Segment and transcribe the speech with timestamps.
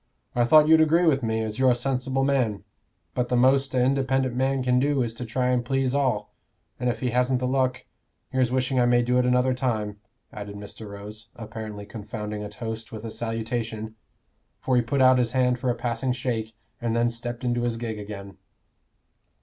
[0.35, 2.63] "I thought you'd agree with me, as you're a sensible man.
[3.13, 6.33] But the most a independent man can do is to try and please all;
[6.79, 7.85] and if he hasn't the luck
[8.31, 9.97] here's wishing I may do it another time,"
[10.33, 10.89] added Mr.
[10.89, 13.93] Rose, apparently confounding a toast with a salutation,
[14.59, 17.77] for he put out his hand for a passing shake, and then stepped into his
[17.77, 18.37] gig again.